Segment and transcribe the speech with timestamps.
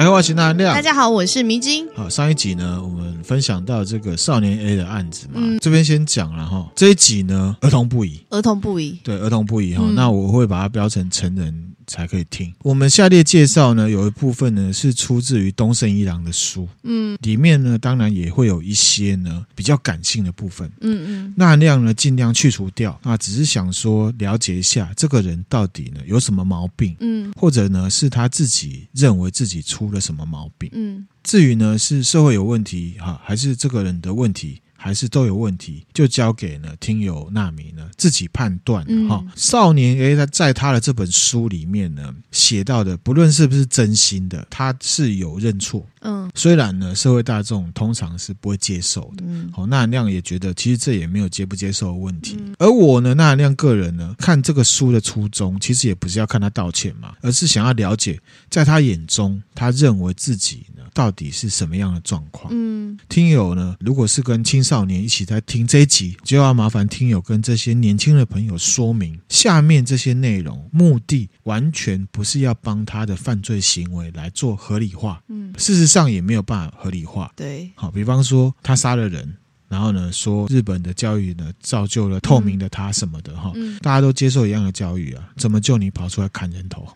[0.00, 0.74] 来，我是纳亮。
[0.74, 1.86] 大家好，我是迷津。
[1.94, 6.66] 好，上一集呢，我们分享到这个少年 A 的案子嘛，嗯、这边先讲了哈。
[6.74, 9.82] 这一集呢，儿童不宜，儿童不宜，对，儿童不宜哈。
[9.86, 11.69] 嗯、那我会把它标成成人。
[11.90, 12.54] 才可以听。
[12.62, 22.96] 我们下列介绍呢，有一部分呢是出自于东胜一郎的书，嗯，里面呢当然也会有一些呢比较感性的部分，嗯嗯，那量呢尽量去除掉。
[23.02, 31.04] 那只是想说了解一下这个人到底呢有什么毛病，嗯，或者呢是他自己认为自己出了什么毛病，嗯。
[31.22, 34.62] 至于呢是社会有问题哈，还是这个人的问题？
[34.82, 39.22] 还是都有问题，就交给呢听友纳米呢自己判断哈。
[39.22, 45.86] 嗯、少年 A 他在他的这本书里面呢写到的，不论是不是真心的，他是有认错。
[46.00, 49.24] 嗯，虽然呢社会大众通常是不会接受的。
[49.26, 52.36] 嗯，好，那亮也觉得其实这也没有接不接受的问题。
[52.38, 62.50] 嗯、而我呢，那亮个人呢看这个书的初衷，其实也不是要看他道歉嘛，而是想要了解在他眼中，他认为自己呢到底是什么样的状况。
[62.50, 79.34] 嗯，听友呢如果是跟青少少年一起在听这一集，就要麻烦听友跟这些年轻的朋友说明，下面这些内容目的完全不是要帮他的犯罪行为来做合理化，嗯，事实上也没有办法合理化，对，好，比方说他杀了人，
[79.70, 86.86] 然后呢说日本的教育呢造就了透明的他什么的哈，嗯，大家都接受一样的教育啊，怎么就你跑出来砍人头？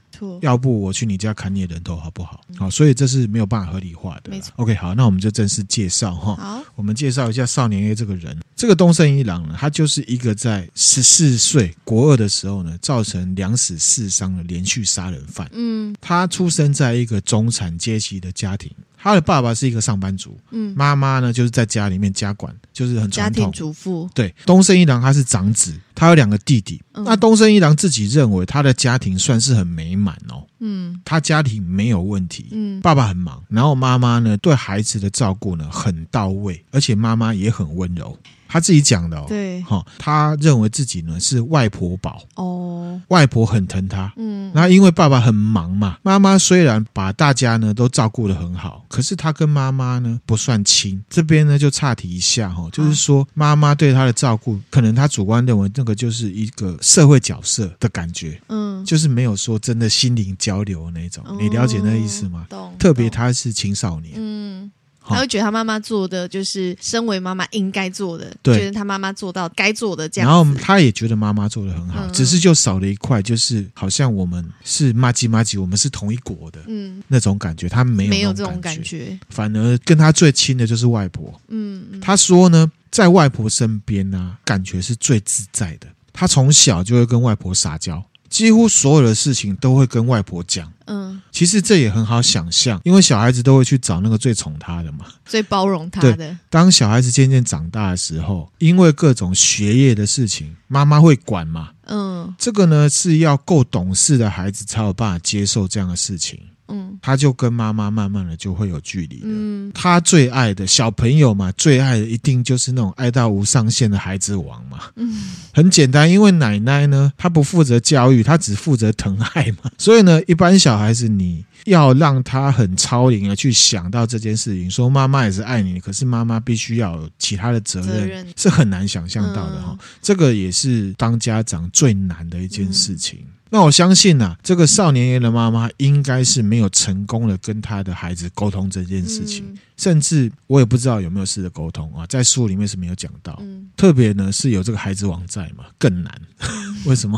[0.43, 2.41] 要不我去你家砍你的人头好不好？
[2.57, 4.31] 好，所以这是没有办法合理化的。
[4.31, 4.53] 没错。
[4.57, 6.35] OK，好，那我们就正式介绍哈。
[6.37, 8.37] 好，我们介绍一下少年 A 这个人。
[8.57, 15.49] 这个东升一郎呢，他就是一个在十四岁国二的时候呢，造成两死四伤的连续杀人犯。
[15.53, 18.71] 嗯，他出生在一个中产阶级的家庭。
[19.05, 24.09] 他的爸爸是一个上班族，嗯，妈妈呢就是在家里面家管，就是很家庭主妇。
[24.15, 26.83] 对，东升一郎他是长子，他有两个弟弟。
[26.93, 38.19] 嗯、那东升一郎自己认为他的家庭算是很美满哦，嗯，他家庭没有问题，嗯，爸爸很忙，然后妈妈呢对孩子的照顾呢很到位，而且妈妈也很温柔。
[38.55, 51.03] 他自己讲的哦，对，哈，他认为自己呢是外婆宝哦，外婆很疼他，嗯，那因为爸爸很忙嘛，妈妈虽然把大家呢都照顾得很好，可是他跟妈妈呢不算亲。
[51.11, 62.47] 这边呢就岔题一下哈，就是说妈妈对他的照顾，可能他主观认为那个就是一个社会角色的感觉，嗯，就是没有说真的心灵交流的那种，你了解那个意思吗？
[62.49, 62.73] 懂。
[62.79, 64.71] 特别他是青少年，嗯。
[65.07, 70.31] 他会觉得他妈妈做的就是身为妈妈应该做的，对觉得他妈妈做到该做的这样。
[70.31, 81.33] 然后他也觉得妈妈做的很好，嗯、只是就少了一块，就是好像我们是妈吉妈吉，我们是同一国的，嗯，那种感觉他没有没有这种感觉，反而跟他最亲的就是外婆。
[81.49, 85.87] 嗯，他说呢，在外婆身边呢、啊，感觉是最自在的。
[86.13, 88.03] 他从小就会跟外婆撒娇。
[88.35, 96.37] 几乎所有的事情都会跟外婆讲，嗯，其实这也很好想象，因为小孩子都会去找那个最宠他的嘛，最包容他的。
[96.51, 106.41] 当小孩子渐渐长大的时候，因为各种学业的事情，妈妈会管嘛，嗯，这个呢是要够懂事的孩子才有办法接受这样的事情。
[106.69, 109.21] 嗯，他就跟妈妈慢慢的就会有距离。
[109.25, 114.79] 嗯，他最爱的小朋友嘛，最爱的一定就是那种爱到无上限的孩子王嘛。
[114.97, 119.71] 嗯，很简单，因为奶奶呢，她不负责教育，她只负责疼爱嘛。
[119.79, 129.69] 所以呢，一般小孩子你要让他很超龄的去想到这件事情，说妈妈也是爱你，可是妈妈必须要有其他的责任，责任是很难想象到的哈。
[129.71, 133.21] 嗯，这个也是当家长最难的一件事情。
[133.23, 143.39] 嗯那我相信呐、啊，这个少年爷的妈妈应该是没有成功的跟他的孩子沟通这件事情，嗯、甚至我也不知道有没有试着沟通啊，在书里面是没有讲到。
[143.41, 146.13] 嗯、特别呢是有这个孩子王在嘛，更难。
[146.85, 147.17] 为什么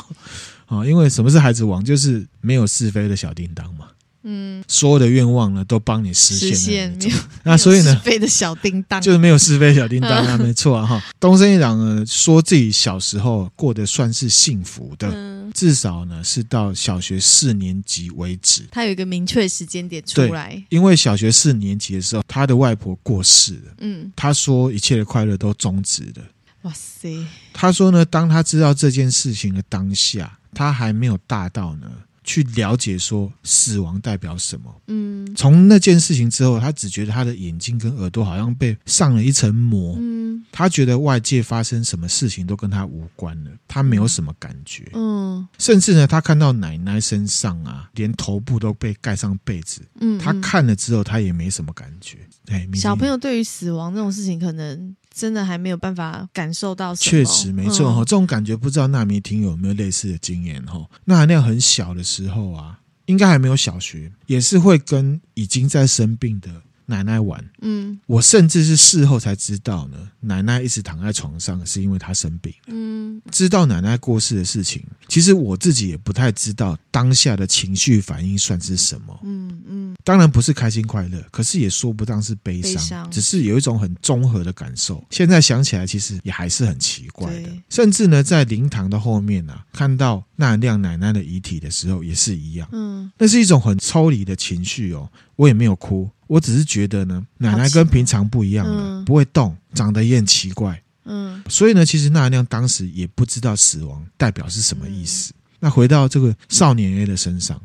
[0.66, 0.84] 啊？
[0.84, 1.82] 因为什么是孩子王？
[1.82, 3.86] 就是没有是非的小叮当嘛。
[4.28, 6.50] 嗯，所有的愿望呢都帮你实现
[6.92, 11.00] 了，实现那所以呢，是非的小叮当就是没有是非小叮当啊，没错啊哈。
[11.20, 18.64] 东升一郎呢说自己小时候过得算是幸福的，嗯、至少呢是到小学四年级为止。
[18.72, 23.74] 他有一个明确时间点出来，因为小学四年级的时候，他的外婆过世了。
[23.78, 26.24] 嗯，他说一切的快乐都终止了。
[26.62, 27.24] 哇塞！
[27.52, 31.88] 他说呢，当他知道这件事情的当下，他还没有大到呢。
[32.26, 34.82] 去了解说死亡代表什么？
[34.88, 39.96] 嗯，从那件事情之后，他只觉得他的眼睛跟耳朵好像被上了一层膜。
[40.00, 44.90] 嗯，他觉得外界发生什么事情都跟他无关了，他没有什么感觉。
[44.94, 49.82] 嗯，甚至呢，他看到奶奶身上啊，连头部都被盖上被子。
[50.00, 52.18] 嗯，他看了之后，他也没什么感觉。
[52.48, 56.94] 哎，小朋友对于死亡这种事情，可能真的还没有办法感受到。
[56.94, 60.84] 确实没错哈，这种感觉不知道纳米听有没有类似的经验哈？
[61.04, 66.50] 那含量很小的时候啊，应该还没有小学，也是会跟已经在生病的。
[66.86, 69.98] 奶奶玩，嗯，我甚至是事后才知道呢。
[70.20, 72.52] 奶奶一直躺在床上，是因为她生病。
[72.66, 79.18] 嗯，知道奶奶过世的事情，其实我自己也不太知道当下的情绪反应算是什么。
[79.24, 85.04] 嗯嗯，当然不是开心快乐，可是也说不上是悲伤，只是有一种很综合的感受。
[85.10, 87.48] 现在想起来，其实也还是很奇怪的。
[87.68, 92.68] 甚至呢，在灵堂的后面啊，看到那辆奶奶的遗体的时候，也是一样。
[92.72, 95.10] 嗯，那是一种很抽离的情绪哦。
[95.36, 96.10] 我也没有哭。
[96.26, 100.82] 我只是觉得呢，奶奶跟平常不一样了，嗯、不会动，长得也很奇怪。
[101.04, 105.32] 嗯，所以呢，其实那亮当时也不知道死亡代表是什么意思。
[105.32, 107.60] 嗯、那回到这个少年 A 的身上，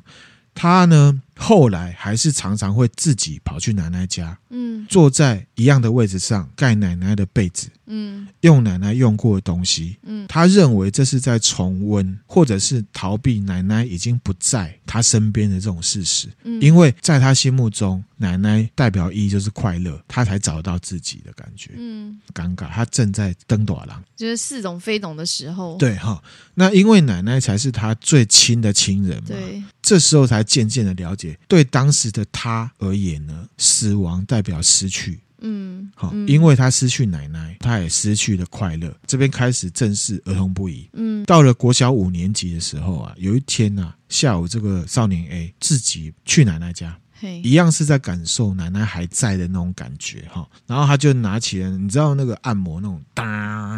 [0.54, 7.68] 他呢，后来还是常常会自己跑去奶奶家，嗯，坐在一样的位置上盖奶奶的被子。
[7.94, 16.30] 嗯，用奶奶用过的东西，嗯，他认为这是在重温，或者是逃避奶奶已经不在他身边的这种事实。
[16.44, 21.72] 嗯，因为在他心目中，奶奶代表意义就是快乐，他才找到自己的感觉。
[21.76, 25.76] 嗯，尴尬，他正在登大人，就是似懂非懂的时候。
[25.78, 26.24] 对哈，
[26.54, 35.20] 那因为奶奶才是他最亲的亲人嘛，对，这时候才渐渐的了解，对当时的他而言呢，死亡代表失去。
[35.44, 38.96] 嗯，好，因为他失去奶奶，他也失去了快乐。
[39.08, 40.88] 这边开始正视儿童不宜。
[40.94, 46.96] 嗯，到了国小五年级的时候啊，有一天啊，下午这个少年 A 自己去奶奶家，
[47.42, 50.48] 一样是在感受奶奶还在的那种感觉哈。
[50.68, 53.26] 然后他就拿起了，你知道那个按摩那种哒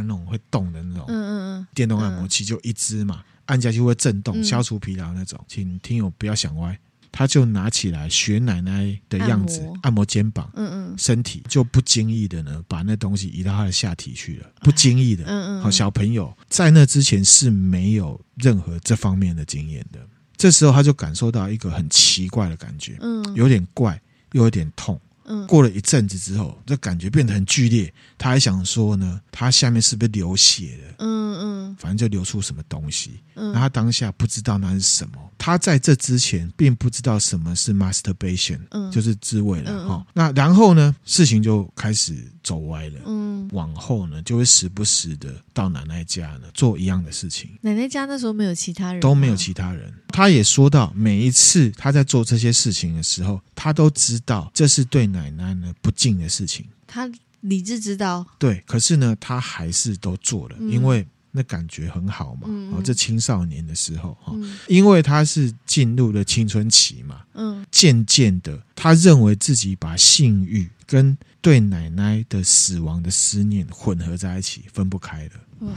[0.02, 5.40] 那种会动的那种，嗯嗯嗯，电动按摩器就一支嘛，按下去会震动，消除疲劳那种。
[5.48, 6.78] 请听友不要想歪。
[7.14, 20.00] 他就拿起来学奶奶的样子，按摩，肩膀，嗯嗯，身体就不经意的呢，把那东西移到他的下体去了，不经意的，嗯嗯，好，小朋友在那之前是没有任何这方面的经验的，
[20.36, 24.02] 这时候他就感受到一个很奇怪的感觉，嗯，有点怪，
[24.32, 25.00] 又有点痛。
[25.26, 27.94] 嗯，过了一阵子之后，这感觉变得很剧烈。
[28.18, 30.96] 他还想说呢，他下面是不是流血了？
[31.00, 33.20] 嗯嗯，反正就流出什么东西。
[33.36, 35.14] 嗯，那他当下不知道那是什么。
[35.38, 39.96] 他在这之前并不知道什么是 masturbation，嗯，就是滋味了哈。
[39.96, 43.00] 嗯，那然后呢，事情就开始走歪了。
[43.06, 47.50] 嗯，往后呢，就会时不时的到奶奶家呢做一样的事情。
[47.62, 49.94] 奶奶家那时候没有其他人，都没有其他人。
[50.08, 55.13] 他也说到，每一次他在做这些事情的时候，他都知道这是对。
[55.14, 57.10] 奶奶呢不敬的事情，他
[57.42, 62.44] 理智知道，对，可是呢，他还是都做了，嗯、因为那感觉很好嘛。
[62.48, 75.32] 嗯、哦，这青少年的时候，哈、嗯，因为他是进入了青春期嘛，嗯，渐渐的，他认为自己把性欲跟对奶奶的死亡的思念混合在一起，分不开了。
[75.60, 75.74] 哇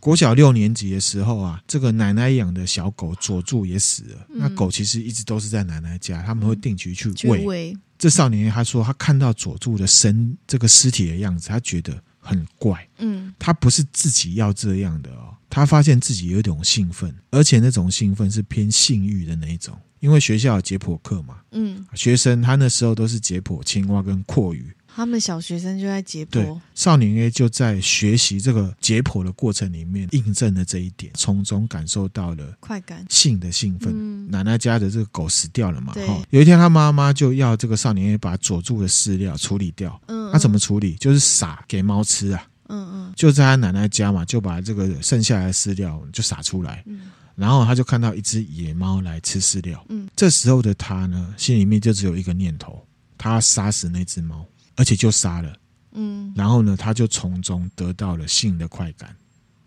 [0.00, 4.26] 国小六年级的时候啊，这个奶奶养的小狗佐助也死了。
[4.30, 7.76] 嗯、那狗其实一直都是在奶奶家，他们会定期去喂。
[7.98, 12.88] 这少年他说，他看到佐助的身这个尸体的样子，他觉得很怪。
[12.98, 19.76] 嗯，他不是自己要这样的哦，他发现自己有一种兴奋，而且那种兴奋是偏性欲的那一种。
[20.00, 24.64] 因为学校有解剖课嘛，嗯，学生他那时候都是解剖青蛙跟蛞蝓。
[24.98, 33.92] 他们小学生就在解剖，少年 A 就在学习这个解剖的过程里面印证了这一点，从中感受到了快感、性的兴奋。
[33.94, 35.92] 嗯、奶奶家的这个狗死掉了嘛？
[35.92, 40.02] 哈有一天他妈妈就要这个少年 A 把佐助的饲料处理掉。
[40.08, 40.96] 嗯，他、啊、怎么处理？
[40.96, 42.44] 就是撒给猫吃啊。
[42.66, 46.82] 嗯嗯，就在他奶奶家嘛，就把这个剩下来的饲料就撒出来。
[46.86, 47.02] 嗯，
[47.36, 49.80] 然后他就看到一只野猫来吃饲料。
[49.90, 52.84] 嗯，这时候的他呢，心里面就只有一个念头：
[53.16, 54.44] 他要杀死那只猫。
[54.78, 55.52] 而且就杀了，
[55.92, 59.16] 嗯，然后呢，他就从中得到了性的快感，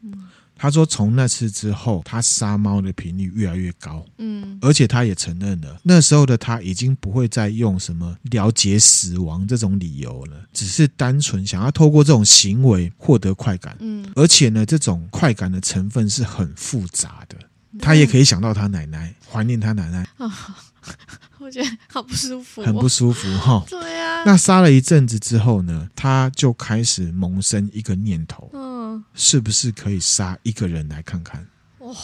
[0.01, 0.13] 嗯，
[0.55, 17.35] 他说从那次之后，他杀猫的频率越来越高，嗯，而且他也承认了，那时候的他已经不会再用什么了解死亡这种理由了，只是单纯想要透过这种行为获得快感，嗯，而且呢，这种快感的成分是很复杂的，
[17.79, 20.07] 他也可以想到他奶奶，怀念他奶奶。
[20.15, 20.31] 哦
[21.41, 23.63] 我觉得 好不舒服，很不舒服哈。
[23.67, 24.23] 对呀。
[24.23, 31.43] 那杀了一阵子之后呢，他就开始萌生一个念头，嗯，是不是可以杀一个人来看看？
[31.79, 31.95] 哇，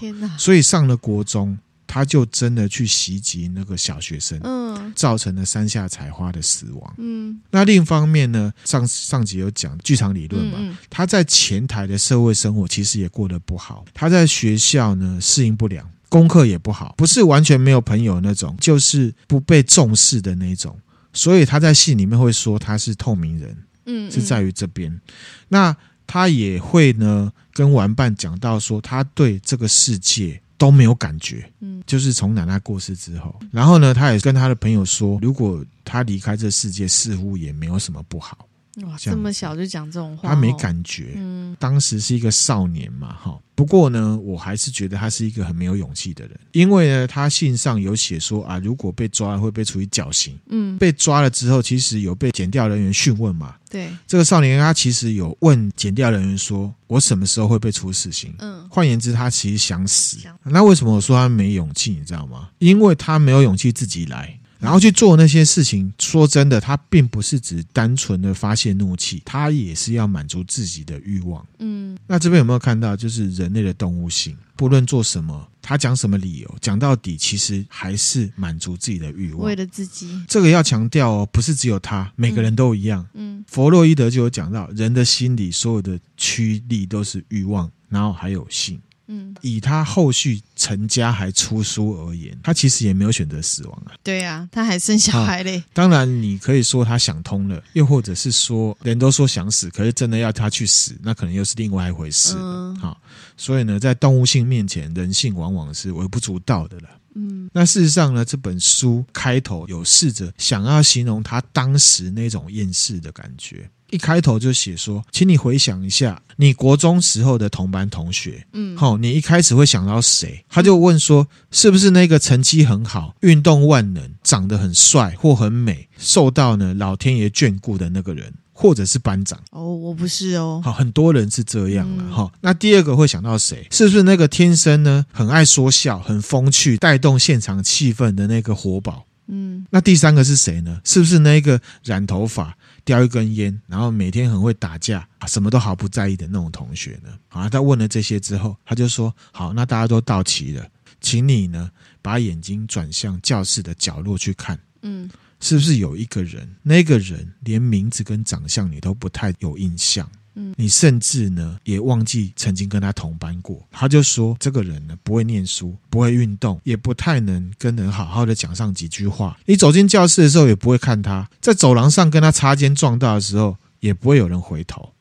[0.00, 0.36] 天哪！
[0.36, 1.56] 所以上了国中，
[1.86, 6.94] 他就真的去袭击那个小学生，嗯，造成了山下彩花的死亡。
[6.98, 15.88] 嗯，那另一方面呢，上上集有讲剧场理论嘛，他在前台的社会生活其实也过得不好，他在学校呢适应不良。
[16.12, 20.78] 功课也不好，不是完全没有朋友那种，就是不被重视的那种。
[21.14, 23.48] 所以他在戏里面会说他是透明人，
[23.86, 25.00] 嗯，嗯，是在于这边。
[25.48, 25.74] 那
[26.06, 31.50] 他也会呢跟玩伴讲到说，他对这个世界都没有感觉。
[31.60, 38.46] 嗯，就是从奶奶过世之后，然后呢，他也跟他的朋友说，如果他离开这世界，似乎也没有什么不好。
[38.86, 41.12] 哇，这么小就讲这种话，他没感觉。
[41.16, 43.38] 嗯，当时是一个少年嘛，哈。
[43.54, 50.34] 不过呢，我还是觉得他是一个很没有勇气的人，因为呢，他信上有写说啊，如果被抓了会被处以绞刑。
[50.48, 53.54] 嗯，被抓了之后，其实有被检调人员讯问嘛。
[53.68, 60.18] 对，这个少年他其实有问检调人员说：“我什么时候会被处死刑？”嗯，换言之，他其实想死。
[60.18, 61.92] 想那为什么我说他没勇气？
[61.92, 62.48] 你知道吗？
[62.58, 64.38] 因为他没有勇气自己来。
[64.62, 71.44] 然后去做那些事情，说真的，他并不是只单纯的发泄怒气，他也是要满足自己的欲望。
[71.58, 80.08] 嗯，那这边有没有看到，就是人类的动物性，不论做什么，他讲什么理由，讲到底其实还是满足自己的欲望，为了自己。
[80.28, 83.04] 这个要强调哦，不是只有他，每个人都一样。
[83.14, 88.80] 嗯，弗洛伊德就有讲到，人的心里所有的驱力都是欲望，然后还有性。
[89.12, 93.92] 嗯，以他后续成家还出书而言，他其实也没有选择死亡啊。
[94.02, 95.62] 对啊，他还生小孩嘞。
[95.74, 102.34] 当然，你可以说他想通了，又或者是说人都说想死，可是真的要他去死，那可能又是另外一回事。
[102.38, 102.98] 嗯，好，
[103.36, 106.88] 所以呢，在动物性面前，人性往往是微不足道的了。
[107.14, 113.68] 嗯，那事实上呢，这本书开头有试着想要形容他当时那种厌世的感觉。
[113.92, 120.42] 一开头就写说，请你回想一下你国中时候的同班同学，嗯，好，你一开始会想到谁？
[120.48, 129.38] 他就问说，是不是那个成绩很好、运动万能、长得很帅或很美、受到呢老天爷眷顾的那个人，或者是班长？
[129.50, 130.62] 哦，我不是哦。
[130.64, 132.22] 好，很多人是这样了哈。
[132.22, 133.68] 嗯，那第二个会想到谁？
[133.70, 139.04] 是不是那个天生呢很爱说笑、很风趣、带动现场气氛的那个活宝？
[139.28, 140.80] 嗯，那第三个是谁呢？
[140.82, 142.56] 是不是那个染头发？
[142.84, 147.16] 叼一根烟，然后每天很会打架，什么都毫不在意的那种同学呢？
[147.28, 150.66] 啊，他问了这些之后，他就说：“好，那大家都到齐了，
[151.00, 151.70] 请你呢
[152.00, 155.08] 把眼睛转向教室的角落去看，嗯，
[155.40, 156.48] 是不是有一个人？
[156.62, 163.66] 那个人连名字跟长相你都不太有印象。”嗯，你甚至呢也忘记曾经跟他同班过。
[163.70, 169.38] 他就说，这个人呢不会念书，不会运动，也不太能跟人好好的讲上几句话。
[169.46, 174.92] 你走进教室的时候也不会看他，在走廊上跟他擦肩撞到的时候也不会有人回头，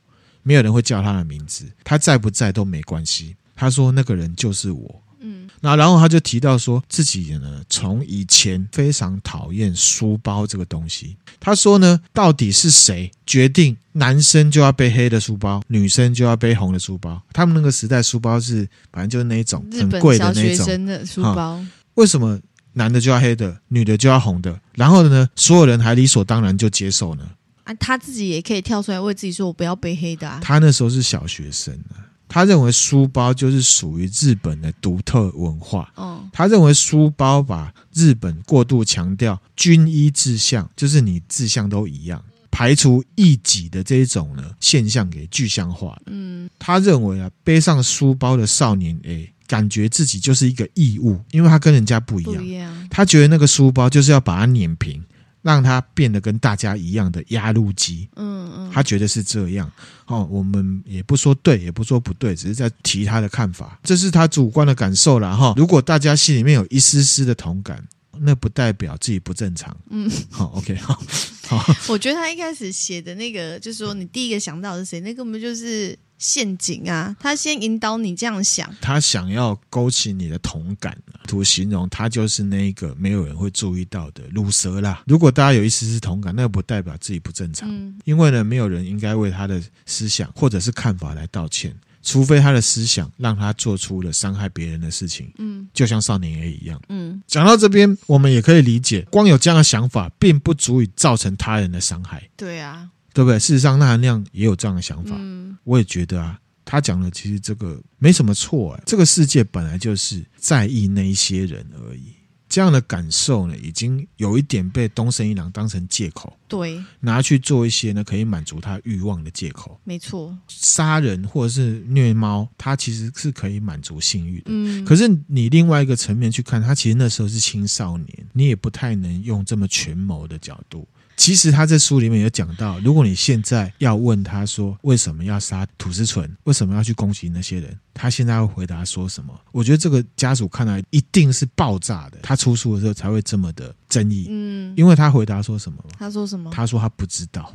[0.44, 3.36] 没有人会叫他的名字，他在不在都没关系。
[3.56, 5.02] 他说那个人就是我。
[5.24, 11.16] 嗯，那然后他就提到说自己呢，从以前非常讨厌书包这个东西。
[11.40, 17.22] 他说呢，到底是谁决定男生就要背黑的书包，女生就要背红的书包？
[17.32, 20.66] 他们那个时代书包是反正就是那种很贵的那种。
[20.66, 21.64] 生的书包，
[21.94, 22.40] 为什么
[22.74, 24.60] 男的就要黑的，女的就要红的？
[24.74, 27.24] 然后呢，所有人还理所当然就接受呢？
[27.64, 30.40] 啊，他自己也可以跳出来为自己说：“我不要背黑的。”啊。
[30.42, 32.10] 他那时候是小学生啊。
[32.34, 35.92] 他认为书包就是属于日本的独特文化。
[35.96, 46.02] 哦，他认为书包把日本过度强调均一志向，就是你志向都一样，排除异己的这一种呢现象给具象化。
[46.06, 52.36] 嗯，他认为啊，背上书包的少年 A 感觉自己就是一个异物，因为他跟人家不一样。
[52.36, 52.88] 不一样。
[52.90, 55.04] 他觉得那个书包就是要把它碾平。
[55.42, 59.72] 让他变得跟大家一样的压路机，嗯嗯，他觉得是这样
[60.06, 60.28] 哦。
[60.30, 65.54] 我们也不说对，也不说不对，只是在提他的看法，这是他主观的感受了哈。
[65.58, 67.84] 如果大家心里面有一丝丝的同感，
[68.20, 69.76] 那不代表自己不正常。
[69.90, 71.02] 嗯，好，OK，好，
[71.48, 71.76] 好。
[71.90, 75.98] 我觉得他一开始写的那个，就是说你第一个想到的是谁，那根本就是。
[76.22, 77.18] 陷阱啊！
[77.20, 80.96] 他先引导你这样想，他想要勾起你的同感，
[81.28, 85.02] 图形容他就是那一个没有人会注意到的乳蛇啦。
[85.08, 97.22] 如果大家有一丝丝同感，那不代表自己不正常，嗯，因为呢，没有人应该为他的思想或者是看法来道歉，除非他的思想让他做出了伤害别人的事情，嗯，就像少年 A 一样，嗯。
[97.28, 102.28] 讲到这边，我们也可以理解，光有这样的想法，并不足以造成他人的伤害。
[102.36, 102.90] 对啊。
[103.14, 103.38] 对不对？
[103.38, 105.18] 事实上，那含亮也有这样的想法。
[105.20, 108.84] 嗯，我也觉得啊，他讲的其实这个没什么错哎。
[108.86, 112.14] 这个世界本来就是在意那一些人而已。
[112.52, 119.80] 这样的感受呢，已经有一点被东森一郎当成借口，对，拿去做一些呢可以满足他欲望的借口。
[119.86, 124.48] 没错，杀人或者是虐猫，他其实是可以满足性欲的。
[124.48, 130.86] 嗯，可是你另外一个层面去看，他其实那时候是青少年，你也不太能用这么权谋的角度。
[131.22, 139.40] 其实他在书里面有讲到，如果你现在要问他说为什么要杀土司纯，为什么要去攻击那些人，他现在会回答说什么？
[139.52, 142.18] 我觉得这个家属看来一定是爆炸的。
[142.24, 145.78] 他出书的时候才会这么的争议，嗯，因为他回答说什么？
[145.96, 146.50] 他说什么？
[146.50, 147.54] 他说他不知道。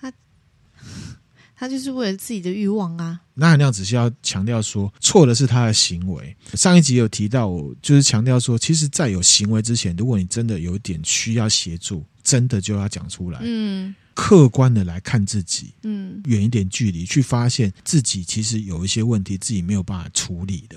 [0.00, 0.10] 他
[1.54, 3.20] 他就是为了自己的欲望啊。
[3.34, 6.34] 那含量只是要强调说，错的是他的行为。
[6.54, 13.40] 上一集有提到，我就是强调说，其实，在有行为之前，如果你真的有点需要协助，真的就要讲出来。
[13.42, 20.76] 嗯，客观的来看自己，嗯，远一点距离去发现自己其实有一些问题，自己没有办法处理的。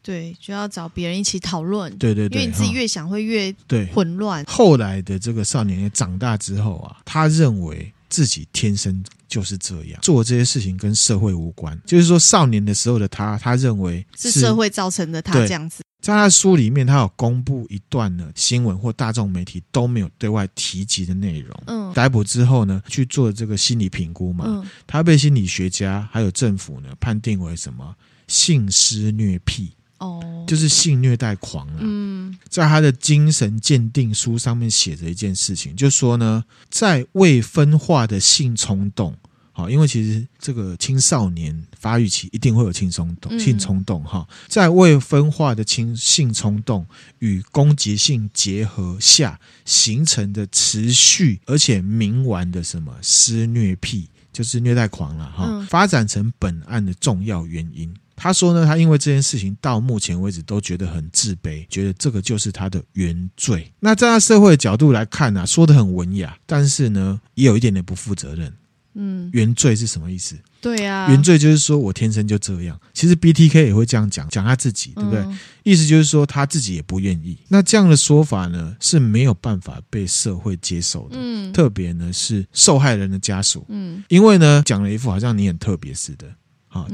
[0.00, 1.90] 对，就要找别人一起讨论。
[1.98, 4.44] 对对对，因为你自己越想会越对混乱。
[4.46, 11.78] 后来的这个少年长大之后啊，他认为自己天生就是这样，做这些事情跟社会无关。
[11.84, 15.82] 就是说，少年的时候的他，他认为是，是社会造成的他这样子。
[16.00, 21.62] 在他书里面，他有公布一段呢新闻或大众媒体都没有对外提及的内容。
[21.66, 24.44] 嗯，逮捕之后呢，去做这个心理评估嘛。
[24.46, 27.92] 嗯，他被心理学家还有政府呢判定为什么
[28.28, 29.72] 性施虐癖。
[29.98, 31.78] 哦，就是性虐待狂啊。
[31.80, 39.16] 嗯，在他的精神鉴定书上面写着一件事情，就说呢，在未分化的性冲动，
[39.52, 46.86] 好，因为其实这个青少年发育期一定会有性冲动，性冲动哈，在未分化的性性冲动
[47.20, 57.94] 与攻击性结合下形成的持续而且冥顽的什么施虐癖，就是虐待狂了哈，发展成本案的重要原因。
[58.16, 63.70] 他说呢，他因为这件事情到目前为止都觉得很自卑，觉得这个就是他的原罪。
[63.78, 68.52] 那站在社会的角度来看呢、啊，说得很文雅，但是呢，也有一点点不负责任。
[68.98, 70.34] 嗯，原罪是什么意思？
[70.62, 72.80] 对啊，原罪就是说我天生就这样。
[72.94, 75.20] 其实 BTK 也会这样讲，讲他自己，对不对？
[75.20, 77.36] 嗯、意思就是说他自己也不愿意。
[77.48, 81.16] 那这样的说法呢，是没有办法被社会接受的。
[81.20, 83.66] 嗯，特别呢是受害人的家属。
[83.68, 86.26] 嗯，因为呢讲了一副好像你很特别似的。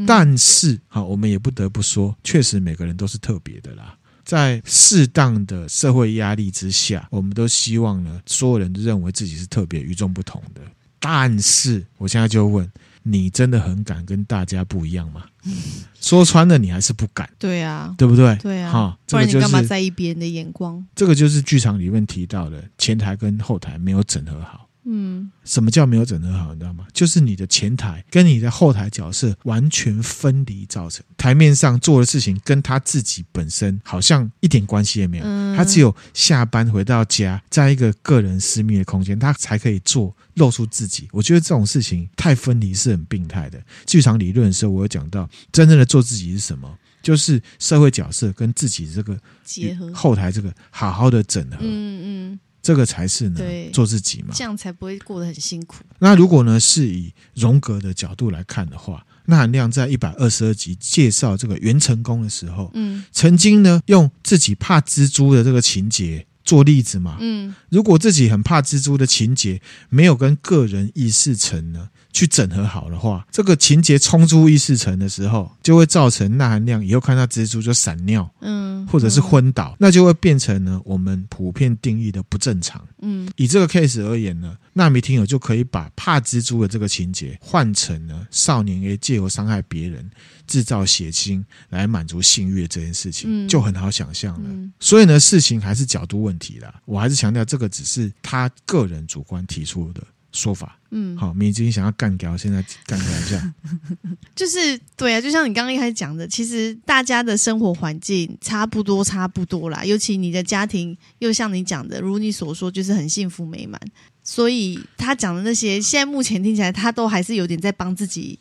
[0.07, 3.97] 但是，好，我们也不得不说，确实每个人都是特别的啦。
[4.25, 10.61] 在适当的社会压力之下，我们都希望呢，所有人都认为自己是特别与众不同的。
[11.01, 12.71] 但是，我现在就问
[13.03, 15.25] 你，真的很敢跟大家不一样吗？
[16.01, 17.29] 说穿了，你还是不敢。
[17.38, 18.37] 对啊，对不对？
[18.37, 18.71] 对啊。
[18.73, 20.87] 哈，不然你干嘛在意别人的眼光？
[20.95, 24.68] 这个就是剧场里面提到的，前台跟后台没有整合好。
[24.85, 26.53] 嗯，什么叫没有整合好？
[26.53, 26.87] 你知道吗？
[26.92, 35.25] 就是你的前台跟你的后台角色完全分离，造成台面上做的事情跟他自己本身好像一点关系也没有。
[35.57, 41.09] 他只有下班回到家，在一个个人私密的空间，他才可以做露出自己。
[41.12, 43.62] 我觉得这种事情太分离是很病态的。
[43.87, 46.68] 剧场理论的时候，我有讲到，真正的做自己是什么？
[47.03, 51.59] 就是社会角色跟自己这个结合，后台这个好好的整合。
[51.61, 52.40] 嗯嗯。
[52.62, 53.40] 这个才是呢，
[53.72, 55.85] 做自己嘛，这样才不会过得很辛苦。
[55.98, 82.87] 那如果呢，是以荣格的角度来看的话，那含量在一百二十二集介绍这个袁成功的时候，嗯，曾经呢用自己怕蜘蛛的这个情节做例子嘛，嗯，如果自己很怕蜘蛛的情节没有跟个人意识层呢，去整合好的话，这个情节冲出意识层的时候，就会造成钠含量以后看到蜘蛛就闪尿，嗯，或者是昏倒，嗯、那就会变成呢我们普遍定义的不正常。
[83.00, 90.11] 嗯，以这个 case 而言呢，纳米听友就可以把怕蜘蛛的这个情节换成呢少年 A 借由伤害别人
[90.53, 94.51] 制造血清来满足性欲这件事情，嗯、就很好想象了。
[94.51, 96.75] 嗯、所以呢，事情还是角度问题啦。
[96.85, 100.03] 我还是强调，这个只是他个人主观提出的。
[100.35, 103.55] 说法，嗯，好，明知想要干掉，现在干掉一下，
[104.35, 109.85] 就是对啊，就像你刚刚一开始讲的，其实大家的生活环境差不多，差不多啦。
[109.85, 113.79] 尤其你的家庭，又像你讲的，如你所说，就是很幸福美满。
[114.25, 118.38] 所以他讲的那些，现在目前听起来，他都还是有点在帮自己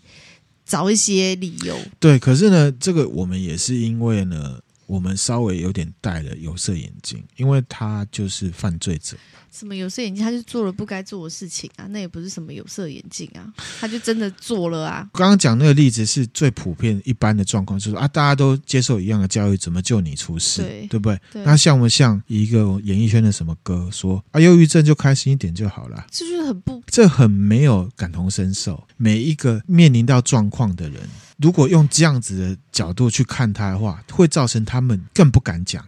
[0.71, 1.77] 找一些理由。
[1.99, 4.57] 对，可是呢，这个我们也是因为呢，
[4.91, 9.15] 我们稍微有点戴了有色眼镜，因为他就是犯罪者。
[9.49, 10.21] 什么有色眼镜？
[10.21, 11.87] 他就做了不该做的事情啊！
[11.91, 15.09] 那也不是什么有色眼镜啊，他就真的做了啊！
[15.13, 20.61] 刚刚讲那个例子是最普遍一般的状况，就是啊，大家都接受一样的教育，怎么就你出事？
[20.61, 21.19] 对，对不对？
[21.31, 26.05] 对，那像不像一个演艺圈的什么歌说啊，忧郁症就开心一点就好了？
[26.11, 28.85] 这就是很不，这很没有感同身受。
[28.97, 31.01] 每一个面临到状况的人，
[31.41, 35.83] 如果用这样子的角度去看他的话，会造成他们更不敢讲。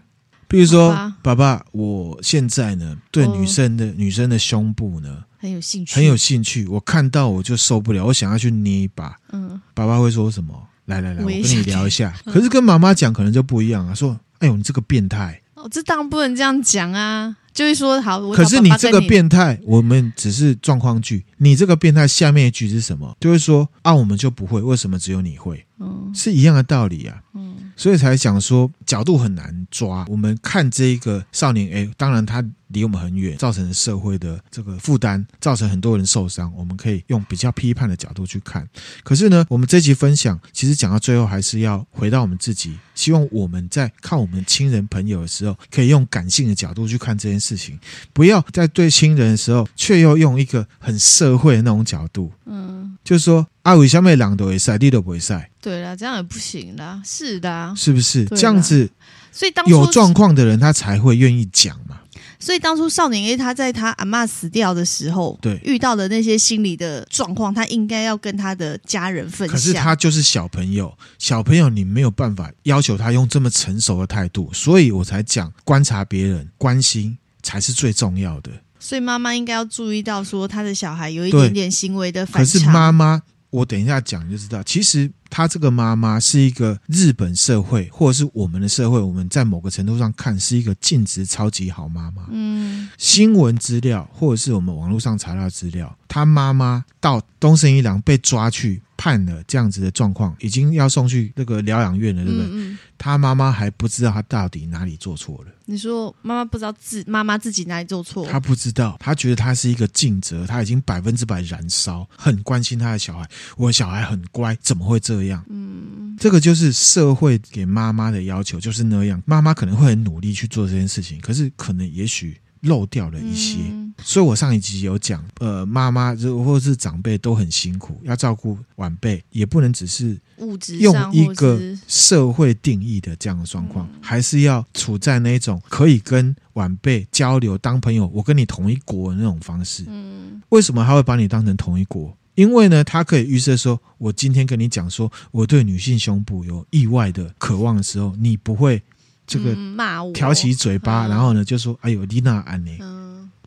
[0.47, 6.67] 比如说，爸爸，我现在呢，对女生的、哦、女生的胸部呢很有兴趣，很有兴趣。
[6.67, 9.17] 我看到我就受不了，我想要去捏一把。
[9.31, 10.53] 嗯，爸爸会说什么？
[10.85, 12.13] 来来来，我，我跟你聊一下。
[12.25, 15.41] 可是跟妈妈讲可能就不一样啊，说，哎呦，你这个变态！
[15.55, 18.19] 哦，这当然不能这样讲啊，就是说好。
[18.31, 21.23] 可是你这个变态，我们只是状况句。
[21.37, 23.15] 你这个变态下面一句是什么？
[23.19, 25.65] 就会说啊，我们就不会，为什么只有你会？
[25.79, 27.21] 嗯，是一样的道理啊。
[27.35, 27.52] 嗯。
[27.75, 30.05] 所以才讲说角度很难抓。
[30.09, 36.51] 我们看这一个少年 A，当然他离我们很远，造成社会的这个负担，造成很多人受伤。
[36.55, 38.67] 我们可以用比较批判的角度去看。
[39.03, 42.77] 可是呢，我们这集分享，其实讲到最后，还是要回到我们自己。
[42.95, 47.79] 希望我们在看我们亲人朋友的时候，可以用感性的角度去看这件事情，
[48.11, 52.31] 不要在对亲人的时候，却又用一个很社会的那种角度。
[52.45, 55.49] 嗯，就是说阿伟小妹朗都会晒，地都不会晒。
[55.61, 57.01] 对啦，这样也不行啦。
[57.05, 58.89] 是的，是不是啦这样子？
[59.31, 61.99] 所以当有状况的人，他才会愿意讲嘛。
[62.39, 69.55] 所以当初少年 A 他在他阿妈死掉的时候，对遇到的那些心理的状况，他应该要跟他的家人分享。
[69.55, 78.51] 可是他就是小朋友，小朋友你没有办法要求他用这么成熟的态度，所以我才讲观察别人、关心才是最重要的。
[78.83, 82.53] 所以妈妈应该要注意到，说他的小孩有一点点行为的反常。
[82.53, 83.21] 可是妈妈。
[83.49, 92.23] 我等一下讲就知道，其实她这个妈妈是一个日本社会，或者是我们的社会，我们在某个程度上看是一个尽职超级好妈妈。
[92.31, 98.81] 嗯，新闻资料或者是我们网络上查到资料，她妈妈到东森一郎被抓去。
[98.97, 102.47] 判了这样子的状况，已经要送去那个疗养院了，对不对？
[102.47, 105.51] 嗯嗯，他妈妈还不知道他到底哪里做错了。
[105.65, 108.25] 你说妈妈不知道自妈妈自己哪里做错？
[108.27, 113.29] 他不知道，他觉得他是一个尽责，他已经百分之百燃烧，很关心他的小孩。
[113.57, 115.43] 我的小孩很乖，怎么会这样？
[115.49, 119.21] 嗯，这个就是社会给妈妈的要求，就是那样。
[119.25, 122.37] 妈妈可能会很努力去做这件事情，可是可能也许。
[122.63, 139.83] 漏掉了一些，嗯、所以我上一集有讲，呃，妈妈或者是长辈都很辛苦，要照顾晚辈，也不能只是物质用一个社会定义的这样的状况，嗯、还是要处在那种可以跟晚辈交流、当朋友，我跟你同一国的那种方式。
[139.87, 142.15] 嗯，为什么他会把你当成同一国？
[142.35, 148.81] 因为呢，他可以预设说，我今天跟你讲说，我对女性胸部有意外的渴望的时候，你不会。
[149.25, 152.77] 这个骂我，挑起嘴巴，然后呢，就说：“哎呦，丽娜安妮，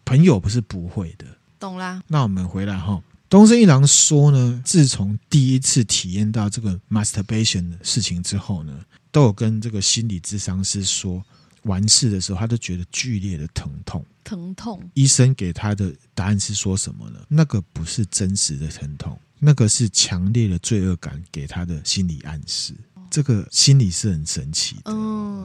[0.05, 1.27] 朋友不是不会的，
[1.59, 8.73] 懂啦。”那我们回来哈，东森一郎说呢，自从第一次体验到这个 masturbation 的事情之后呢，
[9.11, 11.23] 都有跟这个心理咨商师说，
[11.63, 14.81] 完事的时候他都觉得剧烈的疼痛，疼痛。
[14.95, 17.21] 医生给他的答案是说什么呢？
[17.29, 22.73] 那个不是真实的疼痛，那个是强烈的罪恶感给他的心理暗示。
[23.11, 24.93] 这个心理是很神奇的，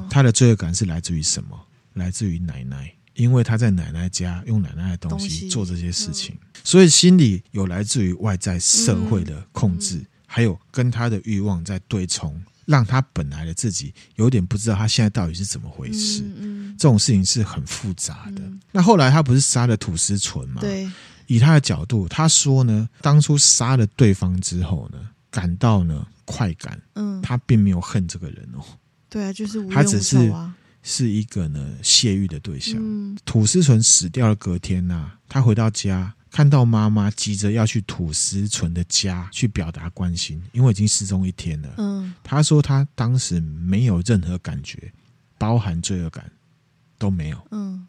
[0.09, 1.59] 他的罪恶感是来自于什么？
[1.93, 16.23] 来自于奶奶，因为他在奶奶家用奶奶的东西做这些事情，所以心理有来自于外在社会的控制，还有跟他的欲望在对冲，让他本来的自己有点不知道他现在到底是怎么回事。
[16.77, 18.41] 这种事情是很复杂的。
[18.71, 20.61] 那后来他不是杀了土司纯吗？
[20.61, 20.89] 对，
[21.27, 24.97] 以他的角度，他说呢，当初杀了对方之后呢，
[25.31, 26.05] 感到呢。
[26.23, 28.63] 快感，嗯，他并没有恨这个人哦，
[29.09, 30.33] 对啊，就是他只是
[30.81, 32.77] 是一个呢泄欲的对象。
[32.79, 41.73] 嗯，土司淳死掉了，隔天呐、啊，他回到家，看到妈妈急着要去土司淳的家去表达关心，因为已经失踪一天了。
[41.79, 44.93] 嗯，他说他当时没有任何感觉，
[45.37, 46.31] 包含罪恶感
[46.97, 47.47] 都没有。
[47.51, 47.85] 嗯，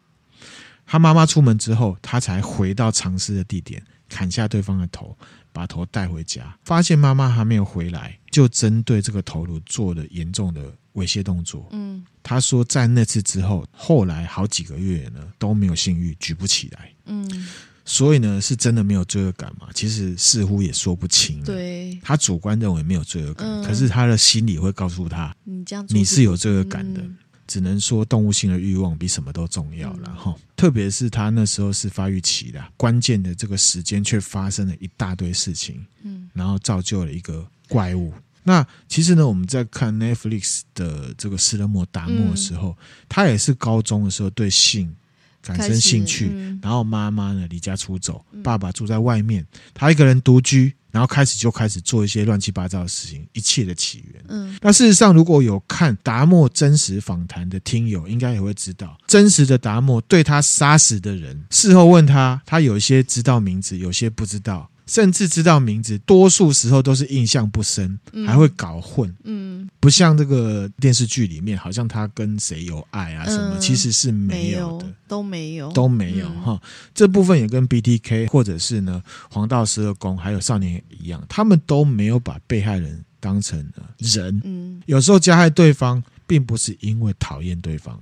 [0.85, 5.17] 他妈妈出门之后，他才回到藏尸的地点，砍下对方的头。
[5.53, 10.61] 把头带回家，发现妈妈还没有回来，就针对这个头颅做了严重的
[10.95, 11.69] 猥亵动作。
[11.71, 16.91] 嗯，他说在那次之后，后来好几个月呢都没有性欲，举不起来。
[17.05, 17.47] 嗯，
[17.85, 19.67] 所以呢是真的没有罪恶感嘛？
[19.73, 21.43] 其实似乎也说不清。
[21.43, 27.01] 对，他主观认为没有罪恶感，嗯、可是他的心里会告诉他，你这样你是有罪恶感的。
[27.01, 38.13] 嗯只能说动物性的欲望比什么都重要了哈，特别是他那时候是发育期的关键的这个时间，却发生了一大堆事情，嗯，然后造就了一个怪物。
[38.43, 42.77] 那其实呢，我们在看 Netflix 的这个斯德莫达莫的时候，
[43.07, 44.95] 他也是高中的时候对性
[45.41, 50.73] 产生兴趣，然后妈妈呢离家出走，爸爸住在外面，他一个人独居。
[50.93, 54.23] 然后开始就开始做一些乱七八糟的事情，一切的起源。
[54.27, 64.69] 嗯，那事实上，如果有看达莫真实访谈的听友，应该也会知道，真实的达莫对他杀死的人，事后问他，他有些知道名字，有些不知道。
[64.85, 69.13] 甚至知道名字，多数时候都是印象不深，还会搞混。
[69.23, 76.61] 嗯，不像这个电视剧里面，好像他跟谁有爱啊什么，其实是没有的，都没有，都没有哈。
[76.93, 83.57] 这部分也跟 BTK 或者是呢黄道十二宫还有少年一样，他们都没有把被害人当成
[83.97, 84.41] 人。
[84.43, 87.97] 嗯，有时候加害对方，并不是因为讨厌对方，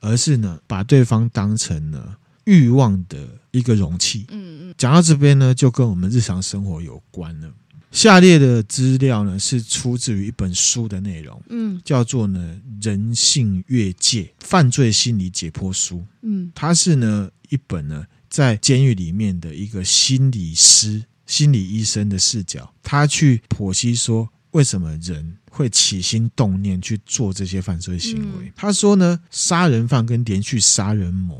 [0.00, 3.18] 而是呢把对方当成了欲望的
[3.52, 4.26] 一个容器。
[4.30, 4.74] 嗯嗯。
[4.76, 7.50] 讲到这边呢，就跟我们日常生活有关了。
[7.92, 28.46] 下列的资料呢是出自于一本书的内容，嗯，叫做呢《人性越界：犯罪心理解剖书》，嗯，它是呢一本呢在监狱里面的一个心理师、心理医生的视角，他去剖析说为什么人会起心动念去做这些犯罪行为。
[28.46, 31.38] 嗯、他说呢，杀人犯跟连续杀人魔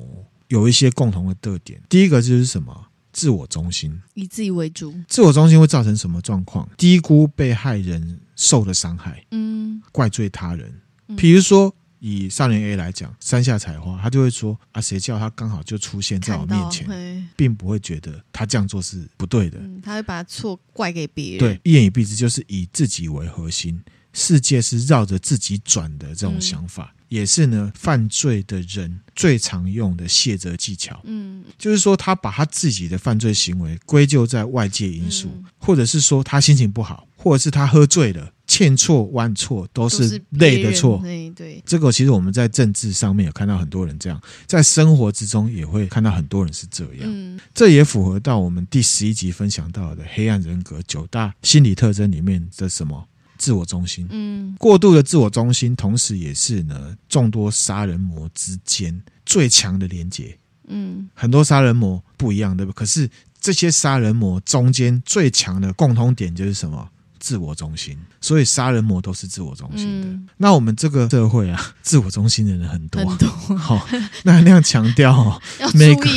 [0.52, 2.88] 有一些共同的特点，第一个就是什么？
[3.10, 4.94] 自我中心，以自己为主。
[5.08, 6.68] 自我中心会造成什么状况？
[6.76, 10.70] 低估被害人受的伤害，嗯，怪罪他人。
[11.16, 19.58] 比如说，以少年 A 来讲，山下彩花，他就会说：“啊，谁叫他刚好就出现在我面前，并不会觉得他这样做是不对的。
[19.58, 21.38] 嗯”他会把错怪给别人。
[21.38, 23.82] 对，一言以蔽之，就是以自己为核心，
[24.14, 26.94] 世界是绕着自己转的这种想法。
[26.96, 30.98] 嗯也是呢，犯罪的人最常用的卸责技巧。
[31.04, 40.98] 嗯，就是说他把他自己的犯罪行为归咎在外界因素，嗯、或者是说他心情不好，或者是他喝醉了，千错万错都是累的错。
[41.02, 47.02] 对对，这个其实我们在政治上面有看到很多人这样，在生活之中也会看到很多人是这样。
[47.02, 53.06] 嗯，这也符合到我们第十一集分享到的黑暗人格九大心理特征里面的什么？
[53.42, 62.72] 自我中心，嗯，过度的自我中心，同时也是呢众多杀人魔之间最强的连接，嗯，很多杀人魔不一样，对吧？
[62.72, 66.88] 可是这些杀人魔中间最强的共通点就是什么？
[67.22, 67.96] 自我中心。
[68.20, 70.08] 所以杀人魔都是自我中心的。
[70.08, 73.28] 嗯、那我们这个社会啊，自我中心的人很多，很多。
[73.56, 73.82] 好、哦，
[74.24, 75.40] 那那样强调
[75.74, 76.08] 每个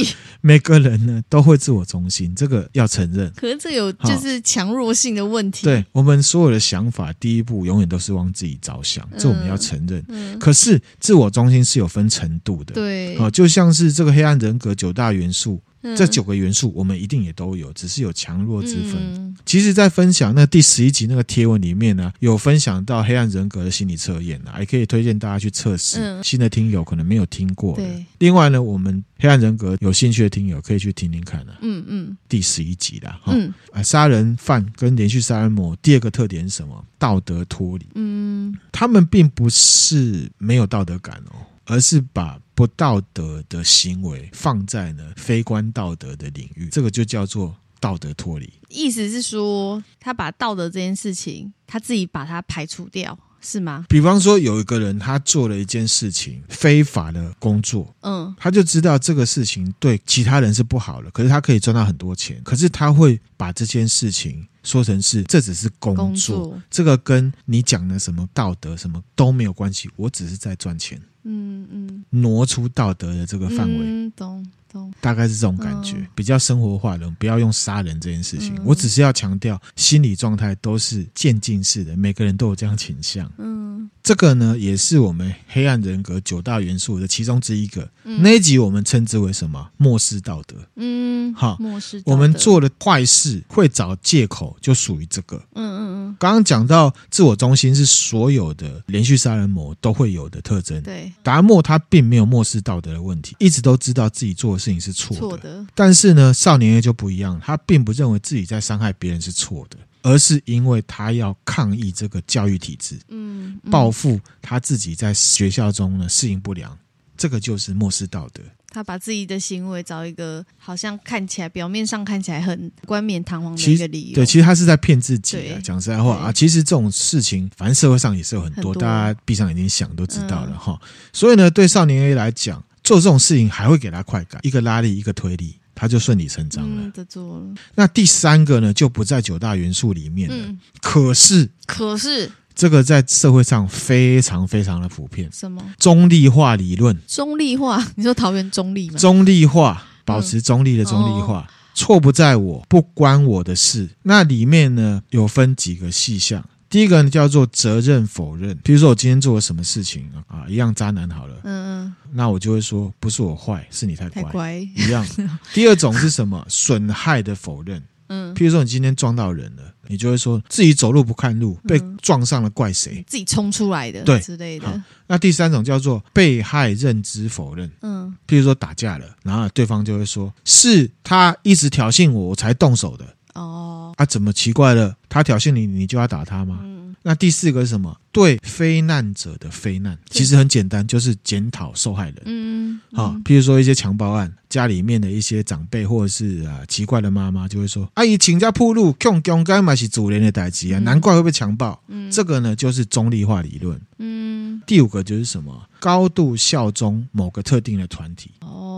[0.42, 3.32] 每个人呢都会自我中心，这个要承认。
[3.36, 5.64] 可是这有就是强弱性的问题。
[5.64, 10.00] 对，我们所有的想法，第一步永远都是往自己着想，这我们要承认。
[10.10, 12.74] 嗯嗯、可是自我中心是有分程度的。
[12.74, 15.62] 对，好，就像是这个黑暗人格九大元素。
[15.96, 18.96] 这九个元素，我们一定也都有，只是有强弱之分。
[18.96, 26.00] 嗯、其实，在分享那第十一集那个贴文里面呢，有分享到黑暗人格的心理测验啊，也可以推荐大家去测试。
[26.00, 27.84] 嗯、新的听友可能没有听过的。
[27.84, 31.58] 对另外呢，我们黑暗人格有兴趣的听友可以去听听看啊。
[31.62, 32.18] 嗯嗯。
[32.30, 36.86] 第十一集啦，哈、嗯，啊，杀人犯跟连续杀人魔第二个特点是什么？
[36.98, 37.86] 道德脱离。
[37.96, 41.36] 嗯，他们并不是没有道德感哦。
[41.68, 48.52] 而是把不道德的行为放在呢非关道德的领域，这个就叫做道德脱离。
[48.70, 53.86] 意思是说，他把道德这件事情，他自己把它排除掉，是吗？
[53.88, 66.62] 比方说，有一个人他做了一件事情，非法的工作，嗯，他就知道这个事情对其他人是不好的，可是他可以赚到很多钱，可是他会把这件事情说成是这只是工作，工作。
[66.70, 71.02] 这个跟你讲的什么道德什么都没有关系，我只是在赚钱。
[71.24, 78.54] 嗯嗯，挪出道德的这个范围，嗯，懂懂，大概是这种感觉，比较生活化的，不要用杀人这件事情。
[78.66, 83.32] 我只是要强调，心理状态都是渐进式的，每个人都有这样倾向。
[83.38, 87.90] 嗯，这个呢，也是我们黑暗人格九大元素的其中之一个。
[88.04, 89.66] 那一集我们称之为什么？
[89.78, 90.58] 漠视道德。
[90.76, 92.02] 嗯，好，漠视。
[92.06, 95.38] 我们做了坏事会找借口，就属于这个。
[95.54, 96.16] 嗯嗯嗯。
[96.20, 100.82] 刚刚讲到自我中心是所有的连续杀人魔都会有的特征。
[100.84, 101.12] 对。
[101.24, 105.20] 达莫他并没有漠视道德的问题，一直都知道自己做的事情是错的。
[105.20, 105.66] 错的。
[105.76, 116.76] 但是呢，少年 A 就不一样，他并不认为自己在伤害别人是错的，而是因为他要抗议这个教育体制，嗯，嗯，报复他自己在学校中呢适应不良，
[117.16, 118.42] 这个就是漠视道德。
[118.72, 125.60] 他把自己的行为找一个好像看起来表面上看起来很冠冕堂皇的一个理由，对，其实他是在骗自己啊。
[125.64, 130.78] 讲实在话啊，其实这种事情，反正社会上也是有很多，很多大家闭上眼睛想都知道了哈。
[130.82, 136.92] 嗯、所以呢，对少年 A 来讲，做这种事情还会给他快感，一个拉力，一个推力，他就顺理成章了。
[136.96, 137.46] 嗯、做了。
[137.76, 140.36] 那第三个呢，就不在九大元素里面了。
[140.38, 142.32] 嗯、可是，可是。
[142.56, 145.30] 这个在社会上非常非常的普遍。
[145.34, 145.62] 什么？
[145.78, 146.98] 中立化理论。
[147.06, 147.86] 中立化？
[147.98, 148.98] 你说桃园中立吗？
[148.98, 153.90] 中立化，保持中立的中立化，嗯、错不在我，不关我的事。
[154.04, 156.48] 那里面呢，有分几个细项。
[156.70, 158.58] 第一个呢，叫做责任否认。
[158.64, 161.36] 比如说我今天做了什么事情啊，一样渣男好了。
[161.44, 161.96] 嗯嗯。
[162.12, 164.24] 那我就会说，不是我坏，是你太乖。
[164.24, 164.56] 太乖。
[164.56, 165.06] 一样。
[165.54, 166.46] 第二种是什么？
[166.50, 167.82] 损害的否认。
[168.08, 168.34] 嗯。
[168.36, 169.64] 譬如说你今天撞到人了。
[169.88, 173.04] 你就会说自己走路不看路，被撞上了怪谁？
[173.06, 174.84] 自己冲出来的，对之类的。
[175.06, 177.72] 那第三种叫做被害认知否认。
[177.84, 183.06] 嗯，譬如说打架了，然后对方就会说是他一直挑衅我，我才动手的。
[183.36, 184.96] 哦，啊，怎么奇怪了？
[185.08, 186.60] 他挑衅你，你就要打他吗？
[186.64, 187.96] 嗯，那第四个是什么？
[188.12, 192.22] 对非难者的非难，其实很简单，就是检讨受害人。
[192.26, 200.80] 嗯，好，譬如说一些强暴案，家里面的一些长辈或者是啊奇怪的妈妈就会说：“阿姨，请假铺路，强强干嘛是主人的代志啊？
[200.80, 203.80] 难怪会被强暴。”嗯，这个呢就是中立化理论。
[203.98, 205.70] 嗯，第五个就是什么？
[205.80, 208.32] 高度效忠某个特定的团体。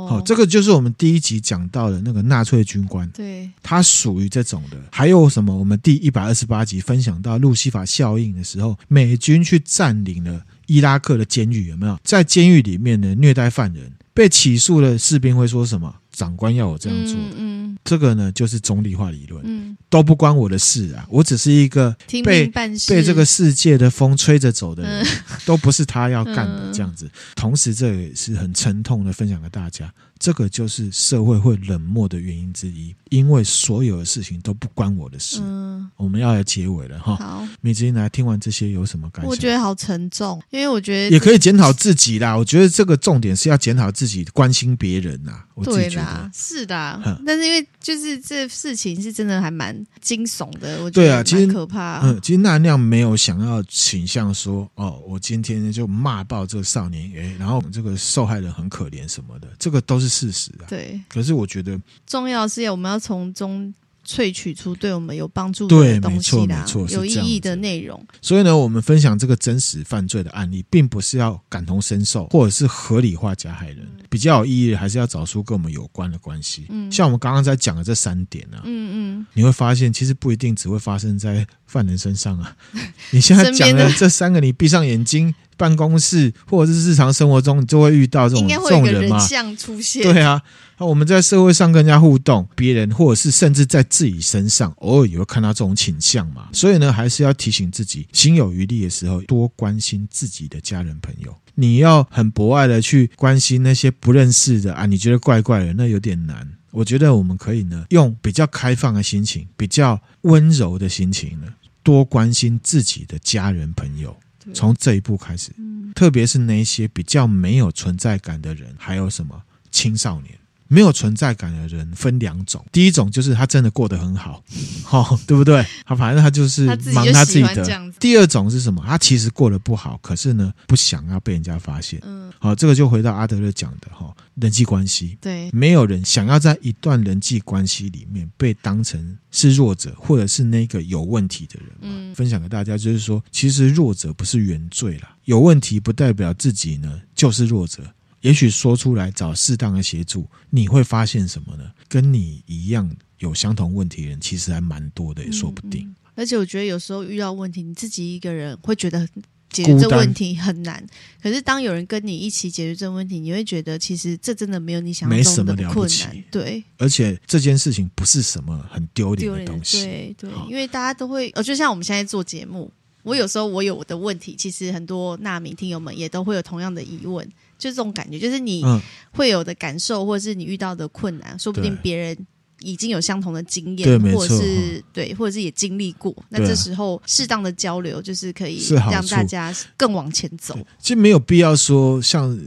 [0.08, 3.08] 哦，好，这个就是我们第一集讲到的那个纳粹军官。
[3.10, 4.78] 对，他属于这种的。
[4.91, 5.56] 还有什么？
[5.56, 12.00] 我们第一百二十八集分享到路西法效应的时候，美军去占领了伊拉克的监狱，有没有？
[12.04, 15.93] 在监狱里面呢虐待犯人，被起诉的士兵会说什么？
[16.17, 17.36] 长官要我这样做的。
[17.38, 19.39] 嗯，嗯，这个呢就是中立化理论。
[19.45, 22.47] 嗯，都不关我的事啊，我只是一个被
[22.88, 25.08] 被这个世界的风吹着走的人，嗯、
[25.45, 27.08] 都不是他要干的这样子。
[27.36, 29.93] 同时，这也是很沉痛的分享给大家。
[30.19, 35.39] 这个就是社会会冷漠的原因之一，因为所有的事情都不关我的事。
[35.41, 37.15] 嗯，我们要来结尾了哈。
[37.15, 39.30] 好，米子英来听完这些有什么感想？
[39.30, 42.36] 我觉得好沉重，因为我觉得也可以检讨自己啦。
[42.36, 45.43] 我觉得这个重点是要检讨自己，关心别人呐。
[45.53, 51.99] 我自己觉得是的，但是因为就是这事情是真的还蛮惊悚的，我觉得对啊，其实可怕。
[52.03, 60.07] 嗯，其实那亮没有想要倾向说哦，我今天就骂爆这个少年，哎，然后这个受害人很可怜什么的，这个都是。
[60.08, 61.00] 事实啊，对。
[61.08, 63.74] 可是我觉得重要是要我们要从中
[64.06, 68.02] 萃取出对我们有帮助的东西啦，没错，没错，有意义的内容。
[68.22, 73.80] 所以呢，我们分享这个真实犯罪的案例，并不是要感同身受，或者是合理化加害人。
[73.80, 76.67] 嗯、比较有意义的，还是要找出跟我们有关的关系。
[76.70, 82.56] 嗯，像我们刚刚在讲的这三点啊，嗯嗯，你会发现其实不一定只会发生在犯人身上啊。
[83.12, 85.36] 你现在讲的这三个，你闭上眼睛。
[85.58, 89.20] 办公室或者是日常生活中，你就会遇到这种这种人嘛？
[89.58, 90.41] 出现对啊，
[90.78, 96.48] 我们在社会上跟人家互动，别人或者是甚至在自己身上，偶尔也会看到这种倾向嘛。
[96.54, 101.36] 所以呢，还是要提醒自己，心有余力的时候，多关心自己的家人朋友。
[101.56, 106.48] 你要很博爱的去关心那些不认识的啊，你觉得怪怪的，那有点难。
[106.70, 111.48] 我觉得我们可以呢，用比较开放的心情，比较温柔的心情呢，
[111.82, 114.15] 多关心自己的家人朋友。
[114.53, 115.51] 从这一步开始，
[115.95, 120.38] 特别是那些比较没有存在感的人，还有什么青少年。
[120.67, 124.43] 没有存在感的人分两种，第一种就是他真的过得很好，
[124.84, 125.65] 好， 对不对？
[125.86, 127.91] 他反正他就是忙他自己的。
[127.99, 128.84] 第二种是什么？
[128.86, 131.99] 他其实过得不好，可是呢，不想要被人家发现。
[132.03, 135.17] 嗯，好，这个就回到阿德勒讲的哈，人际关系。
[135.19, 141.69] 对，没有人想要在一段人际关系里面被当成是弱者，或者是那个有问题的人。
[141.82, 147.84] 嗯，分享给大家就是说，其实弱者不是原罪啦，有问题不代表自己呢就是弱者。
[148.21, 151.71] 也许说出来找适当的协助，你会发现什么呢？
[151.88, 155.93] 跟你一样有相同问题的人，其实还蛮多的，也说不定。
[156.15, 159.08] 而且我觉得有时候遇到问题，你自己一个人会觉得
[159.49, 160.84] 解决这问题很难。
[161.21, 166.23] 可是当有人跟你一起解决这问题，你会觉得其实这真的没有你想象中的困难。
[166.32, 169.84] 对，而且这件事情不是什么很丢脸的东西。
[169.84, 172.71] 对对，因为大家都会，呃，就像我们现在做节目，
[173.03, 177.30] 我有时候我有我的问题，其实很多纳米听友们也都会有同样的疑问。
[177.58, 178.63] 就这种感觉，就是你
[179.12, 182.17] 会有的感受，或者是你遇到的困难，说不定别人
[182.62, 186.15] 已经有相同的经验，或者是对，或者是也经历过。
[186.30, 190.58] 那这时候适当的交流，就是可以让大家更往前走。
[190.80, 192.39] 其实没有必要说像。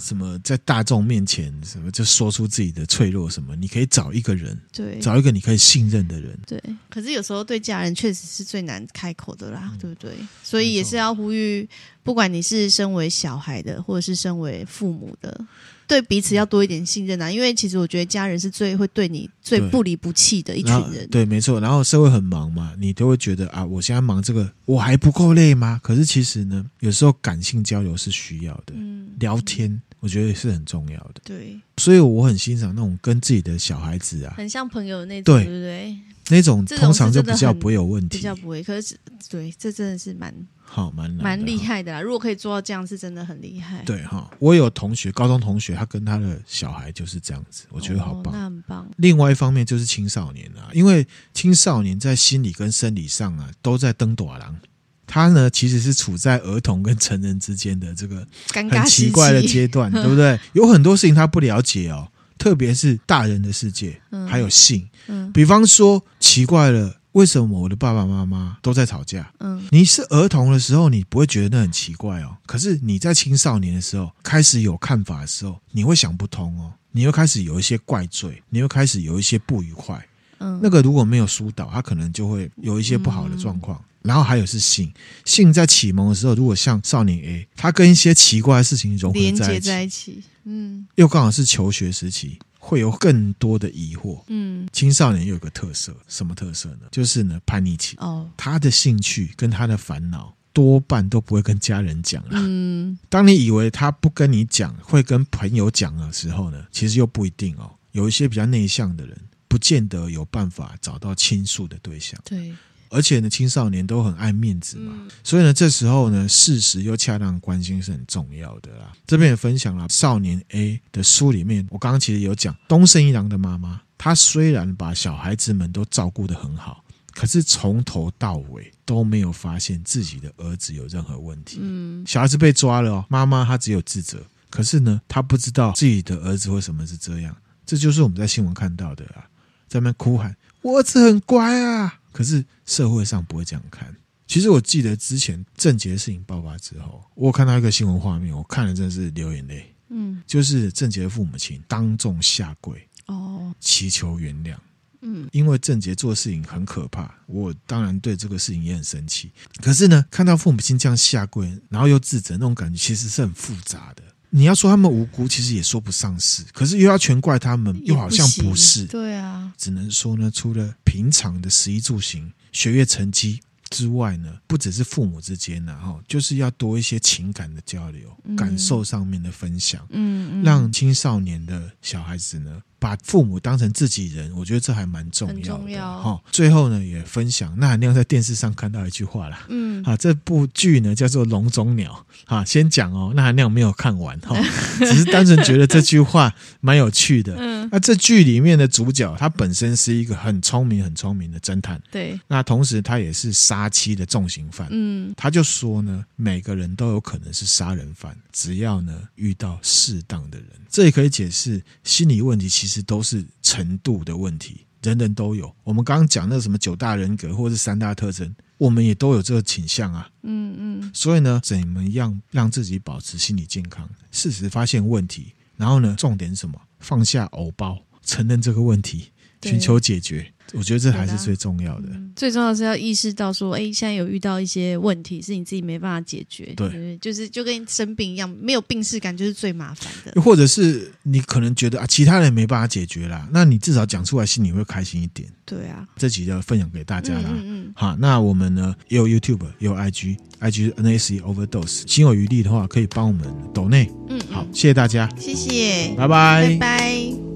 [0.00, 3.56] 什么在大众面前什么就说出自己的脆弱什么？
[3.56, 6.62] 你可以找一个人，对，找一个你可以信任的人，对。
[6.88, 10.12] 可是有时候对家人确实是最难开口的啦，对不对？
[10.42, 11.68] 所以也是要呼吁，
[12.02, 15.46] 不管你是身为小孩的，或者是身为父母的。
[15.86, 21.08] 对彼此要多一点信任啊，因为其实我觉得家人是最会对你最不离不弃的一群人。
[21.08, 21.58] 对，没错。
[21.60, 25.80] 然后社会很忙嘛，你都会觉得啊，我现在忙这个，我还不够累吗？
[25.82, 31.20] 可是其实呢，有时候感性交流是需要的，嗯，聊天我觉得是很重要的。
[31.24, 35.98] 对，所以我很欣赏那种跟自己的小孩子啊，很像朋友那种，对，不对？
[36.30, 38.62] 那种通常就比较不会有问题，比较不会。
[38.62, 38.98] 可是
[39.30, 40.34] 对，这真的是蛮。
[40.70, 42.02] 好，蛮蛮厉害的啦！
[42.02, 43.82] 如果可以做到这样，是真的很厉害。
[43.84, 48.90] 对哈，我有同学，高中同学，他跟他的小孩就是这样子，我觉得好棒，哦、那很棒。
[48.98, 54.60] 另外一方面就是青少年啊，因为青少年在心理跟生理上啊，都在登大人，
[55.08, 60.38] 他呢其实是处在儿童跟成人之间的这个很奇怪的阶段， 对不对？
[60.52, 62.06] 有很多事情他不了解哦，
[62.38, 66.94] 特别是大人的世界，嗯、还有性，嗯，比方说奇怪了。
[67.12, 69.32] 为什么我的爸爸妈妈都在吵架？
[69.40, 72.36] 嗯，你是儿童的时候，你不会觉得那很奇怪哦。
[72.46, 76.70] 可是你在青少年的时候，开始有看法的时候，你会想不通哦。
[76.92, 80.00] 你又开始有一些怪罪，你又开始有一些不愉快。
[80.38, 83.76] 嗯，那个如果没有疏导，他可能就会有一些不好的状况。
[83.78, 84.92] 嗯、然后还有是性，
[85.24, 94.22] 性在启蒙的时候，如果像少年 A，他跟一些奇怪的事情融合在一起，在一起，嗯，又刚好是求学时期，会有更多的疑惑。
[94.28, 96.86] 嗯，青少年又有个特色，什么特色呢？
[96.90, 97.96] 就是呢叛逆期。
[97.98, 100.34] 哦，他的兴趣跟他的烦恼。
[100.54, 102.30] 多半都不会跟家人讲了。
[102.32, 107.70] 嗯，当你以为他不跟你讲，会跟朋友讲的时候呢，其实又不一定哦。
[107.92, 112.20] 有一些比较内向的人，不见得有办法找到倾诉的对象。
[112.24, 112.52] 对，
[112.90, 118.92] 而且呢，青少年都很爱面子嘛，嗯、所以呢，这时候呢，适时又恰当关心是很重要的啦。
[119.06, 126.84] 这边也分享了少年 A 的书里面，我刚刚其实有讲东胜一郎的妈妈，她虽然把小孩子们都照顾得很好。
[127.14, 131.58] 可是从头到尾都没有发现自己的儿子有任何问题。
[131.60, 134.20] 嗯，小孩子被抓了哦，妈妈她只有自责。
[134.48, 137.36] 可是呢，她不知道自己的儿子为什么是这样。
[137.66, 139.26] 这就是我们在新闻看到的啊，
[139.66, 143.94] 在那边哭喊：“我儿子很乖啊！”可是社会上不会这样看。
[144.26, 149.72] 其实我记得之前郑捷的事情爆发之后，我看到一个新闻画面，我看了真的是流眼泪。
[149.90, 154.56] 嗯，就是郑捷的父母亲当众下跪哦，祈求原谅。
[155.02, 159.30] 嗯，因为郑捷做事情很可怕，我当然对这个事情也很生气。
[159.62, 164.02] 可是呢，看到父母亲这样下跪，然后又自责，那种感觉其实是很复杂的。
[164.30, 168.84] 你要说他们无辜，其实也说不上是；可是又要全怪他们，又好像不是。
[168.84, 182.62] 对啊，只能说呢，除了平常的食衣住行、学业成绩之外呢，不只是父母之间呢，哈，就是要多一些情感的交流、嗯、感受上面的分享，嗯，嗯让青少年的小孩子呢。
[182.78, 186.20] 把父母当成自己人，我觉得这还蛮重要的哈。
[186.30, 189.46] 最后呢，也分享那含亮在电视上看到一句话啦。
[189.48, 192.44] 嗯，啊，这部剧呢叫做《笼中鸟》啊。
[192.44, 194.36] 先讲哦，那含亮没有看完哈，
[194.78, 197.34] 只是单纯觉得这句话蛮有趣的。
[197.38, 201.80] 嗯，那这剧里面的主角他本身是一个很聪明、很聪明的侦探。
[201.90, 204.68] 对，那同时他也是杀妻的重刑犯。
[204.70, 210.48] 嗯，他就说呢，每个人都有可能是杀人犯，只要呢遇到适当的人。
[210.70, 215.54] 这也可以解释心理问题，其实都是程度的问题，人人都有。
[215.64, 220.10] 我们刚刚讲那什么九大人格或者是三大特征，我们也都有这个倾向啊。
[220.22, 220.90] 嗯嗯。
[220.92, 223.88] 所以呢，怎么样让自己保持心理健康？
[224.10, 226.60] 适时发现问题，然后呢，重点什么？
[226.80, 229.10] 放下偶包，承认这个问题，
[229.42, 230.26] 寻求解决。
[230.54, 231.88] 我觉得这还是最重要的。
[231.90, 236.54] 嗯、最重要是要意识到说，哎，现在有遇到一些问题是你自己没办法解决。
[236.56, 240.12] 对，对，就是就跟生病一样，没有病识感就是最麻烦的。
[240.16, 245.28] 又或者是你可能觉得啊，其他人没办法解决啦，那你至少讲出来，心里会开心一点。
[245.44, 247.28] 对啊，这集要分享给大家啦。
[247.30, 247.70] 嗯。
[247.76, 251.82] 好，那我们呢也有 YouTube，也有 IG，IG NAC Overdose。
[251.86, 253.22] 心有余力的话，可以帮我们
[253.52, 253.90] 抖内。
[254.08, 257.27] 嗯，嗯，好，谢谢大家，谢谢，拜拜，拜拜。